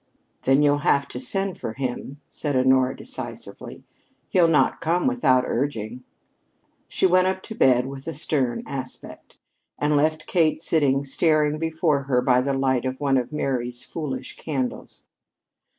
[0.45, 3.83] "Then you'll have to send for him," said Honora decisively.
[4.29, 6.03] "He'll not come without urging."
[6.87, 9.37] She went up to bed with a stern aspect,
[9.77, 14.37] and left Kate sitting staring before her by the light of one of Mary's foolish
[14.37, 15.03] candles.